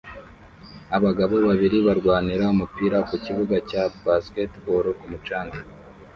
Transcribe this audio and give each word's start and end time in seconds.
Abagabo 0.97 1.35
babiri 1.47 1.77
barwanira 1.87 2.43
umupira 2.55 2.97
ku 3.07 3.13
kibuga 3.25 3.55
cya 3.69 3.83
basketball 4.05 4.85
ku 4.99 5.05
mucanga 5.11 5.59